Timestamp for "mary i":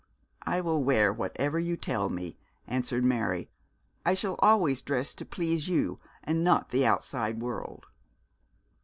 3.03-4.15